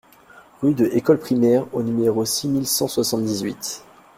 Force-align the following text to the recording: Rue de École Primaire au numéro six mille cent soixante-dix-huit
Rue 0.63 0.73
de 0.73 0.87
École 0.93 1.19
Primaire 1.19 1.67
au 1.73 1.83
numéro 1.83 2.25
six 2.25 2.47
mille 2.47 2.65
cent 2.65 2.87
soixante-dix-huit 2.87 3.85